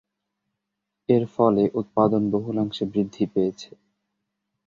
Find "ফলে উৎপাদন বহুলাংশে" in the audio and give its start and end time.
1.35-2.83